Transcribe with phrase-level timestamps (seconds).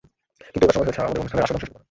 [0.51, 1.79] কিন্ত এবার সময় হয়েছে আমাদের অনুষ্ঠানের আসল অংশ শুরু করার।